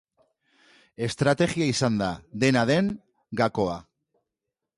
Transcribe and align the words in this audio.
Estrategia 1.07 1.67
izan 1.73 1.99
da, 2.03 2.09
dena 2.45 2.65
den, 2.71 2.91
gakoa. 3.45 3.79